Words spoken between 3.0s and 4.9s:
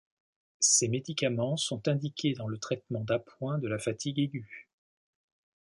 d'appoint de la fatigue aiguë.